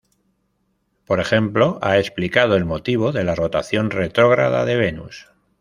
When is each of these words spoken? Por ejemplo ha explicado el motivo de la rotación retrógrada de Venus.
Por 1.05 1.19
ejemplo 1.19 1.77
ha 1.83 1.99
explicado 1.99 2.55
el 2.55 2.65
motivo 2.65 3.11
de 3.11 3.23
la 3.23 3.35
rotación 3.35 3.91
retrógrada 3.91 4.65
de 4.65 4.75
Venus. 4.75 5.27